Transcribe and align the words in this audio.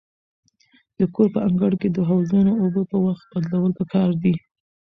د 0.97 0.99
کور 1.13 1.27
په 1.33 1.39
انګړ 1.47 1.71
کې 1.81 1.89
د 1.91 1.97
حوضونو 2.09 2.51
اوبه 2.63 2.81
په 2.91 2.97
وخت 3.05 3.23
بدلول 3.31 3.71
پکار 3.79 4.09
دي. 4.21 4.33